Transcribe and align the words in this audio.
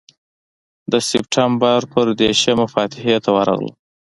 د 0.91 0.93
سپټمبر 1.09 1.79
پر 1.93 2.05
دېرشمه 2.21 2.65
فاتحې 2.73 3.15
ته 3.23 3.29
ورغلم. 3.37 3.75